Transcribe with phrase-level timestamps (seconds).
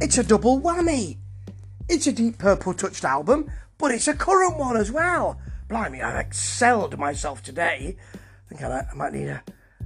[0.00, 1.18] it's a double whammy.
[1.88, 5.40] It's a Deep Purple touched album, but it's a current one as well.
[5.68, 7.96] Blimey, I've excelled myself today.
[8.14, 9.42] I think I might need a,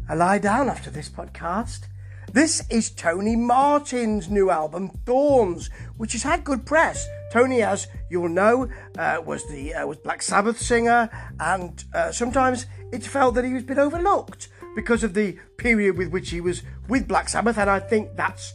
[0.08, 1.86] a lie down after this podcast.
[2.32, 7.06] This is Tony Martin's new album, Thorns, which has had good press.
[7.30, 8.68] Tony, as you'll know,
[8.98, 11.08] uh, was the uh, was Black Sabbath singer,
[11.40, 16.08] and uh, sometimes it's felt that he has been overlooked because of the period with
[16.08, 18.52] which he was with Black Sabbath, and I think that's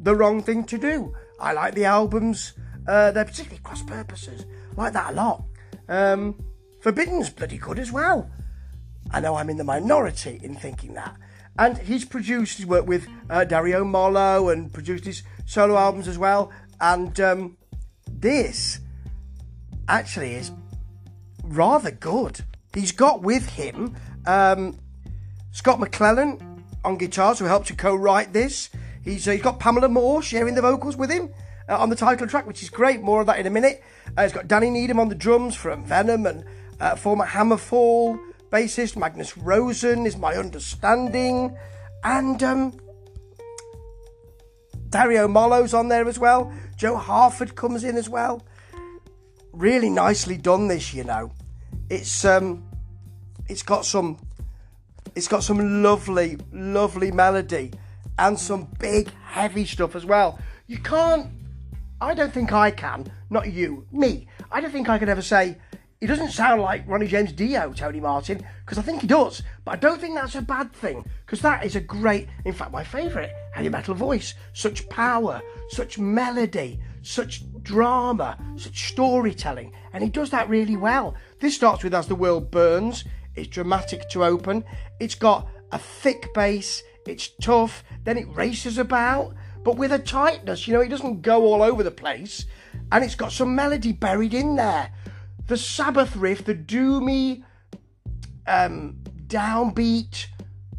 [0.00, 1.14] the wrong thing to do.
[1.38, 2.54] I like the albums;
[2.88, 4.44] uh, they're particularly cross purposes.
[4.76, 5.44] Like that a lot.
[5.88, 6.42] Um,
[6.80, 8.30] Forbidden's bloody good as well.
[9.10, 11.16] I know I'm in the minority in thinking that.
[11.58, 16.16] And he's produced, he's worked with uh, Dario Mollo and produced his solo albums as
[16.16, 16.50] well.
[16.80, 17.58] And um,
[18.08, 18.80] this
[19.88, 20.52] actually is
[21.44, 22.40] rather good.
[22.72, 23.96] He's got with him
[24.26, 24.78] um,
[25.52, 28.70] Scott McClellan on guitars, who helped to co write this.
[29.02, 31.30] He's, uh, he's got Pamela Moore sharing the vocals with him
[31.68, 33.02] uh, on the title track, which is great.
[33.02, 33.82] More of that in a minute.
[34.16, 36.44] Uh, he's got Danny Needham on the drums from Venom and
[36.80, 38.18] uh, former Hammerfall
[38.50, 41.56] bassist Magnus Rosen is my understanding,
[42.02, 42.72] and um,
[44.88, 46.52] Dario Mollo's on there as well.
[46.76, 48.44] Joe Harford comes in as well.
[49.52, 51.32] Really nicely done this, you know.
[51.88, 52.64] It's um,
[53.48, 54.18] it's got some,
[55.14, 57.72] it's got some lovely, lovely melody,
[58.20, 60.38] and some big, heavy stuff as well.
[60.66, 61.28] You can't.
[62.00, 63.10] I don't think I can.
[63.30, 64.28] Not you, me.
[64.52, 65.56] I don't think I can ever say
[66.00, 69.72] he doesn't sound like Ronnie James Dio, Tony Martin, because I think he does, but
[69.72, 72.84] I don't think that's a bad thing, because that is a great, in fact, my
[72.84, 74.34] favourite heavy metal voice.
[74.54, 81.14] Such power, such melody, such drama, such storytelling, and he does that really well.
[81.38, 84.64] This starts with As the World Burns, it's dramatic to open,
[85.00, 90.66] it's got a thick bass, it's tough, then it races about, but with a tightness,
[90.66, 92.46] you know, it doesn't go all over the place,
[92.92, 94.92] and it's got some melody buried in there
[95.50, 97.42] the Sabbath riff, the doomy,
[98.46, 98.96] um,
[99.26, 100.26] downbeat,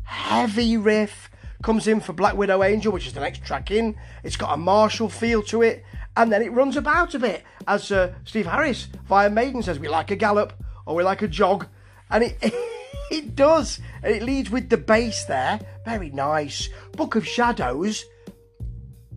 [0.04, 1.30] heavy riff
[1.62, 3.98] comes in for Black Widow Angel, which is the next track in.
[4.24, 5.84] It's got a martial feel to it,
[6.16, 9.90] and then it runs about a bit, as uh, Steve Harris via Maiden says, we
[9.90, 10.54] like a gallop
[10.86, 11.68] or we like a jog,
[12.10, 12.38] and it
[13.12, 16.70] it does, and it leads with the bass there, very nice.
[16.94, 18.06] Book of Shadows.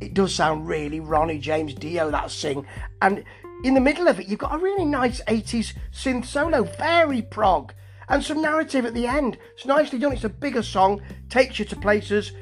[0.01, 2.67] It does sound really Ronnie James Dio that sing,
[3.01, 3.25] and
[3.63, 7.73] in the middle of it, you've got a really nice 80s synth solo, very prog,
[8.09, 9.39] and some narrative at the end.
[9.55, 10.13] It's nicely done.
[10.13, 11.01] It's a bigger song,
[11.31, 12.33] takes you to places,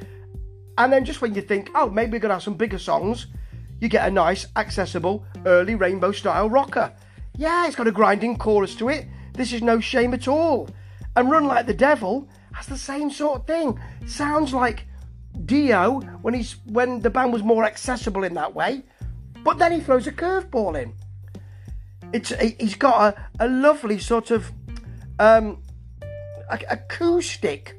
[0.78, 3.26] and then just when you think, oh, maybe we're going to have some bigger songs,
[3.80, 6.92] you get a nice, accessible, early rainbow style rocker.
[7.36, 9.06] Yeah, it's got a grinding chorus to it.
[9.34, 10.68] This is no shame at all.
[11.16, 13.78] And Run Like the Devil has the same sort of thing.
[14.06, 14.86] Sounds like
[15.44, 18.82] Dio when he's when the band was more accessible in that way,
[19.44, 20.94] but then he throws a curveball in
[22.12, 24.52] it's he's got a, a lovely sort of
[25.18, 25.62] um,
[26.48, 27.78] acoustic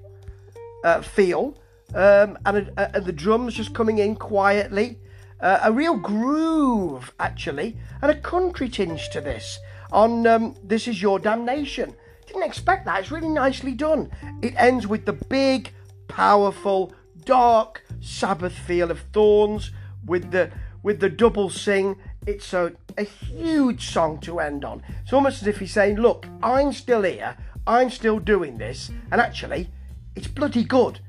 [0.84, 1.58] uh, feel,
[1.94, 5.00] um, and, a, a, the drums just coming in quietly.
[5.40, 9.60] Uh, a real groove, actually, and a country tinge to this.
[9.92, 11.94] On um, This Is Your Damnation.
[12.34, 13.00] Didn't expect that.
[13.00, 14.10] It's really nicely done.
[14.42, 15.72] It ends with the big,
[16.08, 16.92] powerful,
[17.26, 19.72] dark Sabbath feel of Thorns
[20.04, 20.52] with the
[20.82, 21.96] with the double sing.
[22.26, 24.82] It's a, a huge song to end on.
[25.04, 29.22] It's almost as if he's saying, Look, I'm still here, I'm still doing this, and
[29.22, 29.70] actually,
[30.16, 31.02] it's bloody good.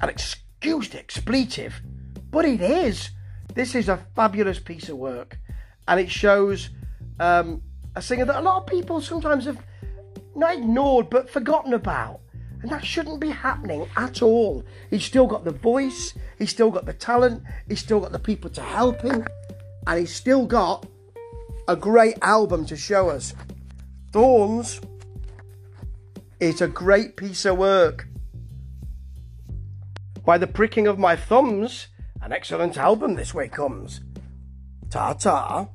[0.00, 1.82] And excuse the expletive,
[2.30, 3.10] but it is.
[3.54, 5.38] This is a fabulous piece of work,
[5.86, 6.70] and it shows
[7.18, 7.60] um,
[7.96, 9.62] a singer that a lot of people sometimes have
[10.34, 12.20] not ignored but forgotten about.
[12.62, 14.64] And that shouldn't be happening at all.
[14.90, 18.50] He's still got the voice, he's still got the talent, he's still got the people
[18.50, 19.26] to help him,
[19.86, 20.86] and he's still got
[21.68, 23.34] a great album to show us.
[24.12, 24.80] Thorns
[26.38, 28.08] is a great piece of work.
[30.24, 31.88] By the pricking of my thumbs,
[32.20, 34.00] an excellent album this way comes.
[34.90, 35.68] Ta ta.